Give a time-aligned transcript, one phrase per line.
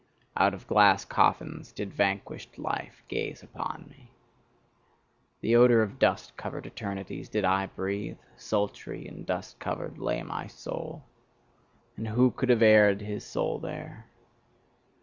[0.35, 4.09] Out of glass coffins did vanquished life gaze upon me.
[5.41, 10.47] The odour of dust covered eternities did I breathe: sultry and dust covered lay my
[10.47, 11.03] soul.
[11.97, 14.07] And who could have aired his soul there!